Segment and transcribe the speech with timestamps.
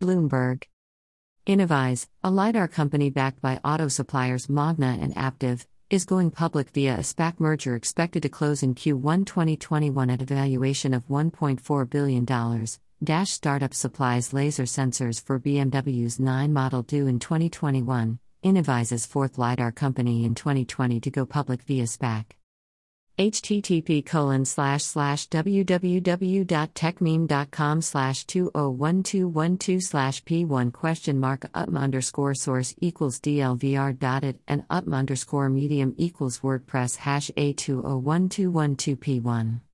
[0.00, 0.64] Bloomberg.
[1.46, 6.96] Innoviz, a LiDAR company backed by auto suppliers Magna and Aptiv, is going public via
[6.96, 12.66] a SPAC merger expected to close in Q1 2021 at a valuation of $1.4 billion.
[13.02, 19.72] Dash startup supplies laser sensors for BMW's 9 model due in 2021, Innoviz's fourth LiDAR
[19.72, 22.24] company in 2020 to go public via SPAC
[23.18, 32.74] http colon oh slash slash www.techmeme.com slash 201212 slash p1 question mark utm underscore source
[32.78, 39.60] equals dlvr dot it and utm underscore medium equals wordpress hash a201212p1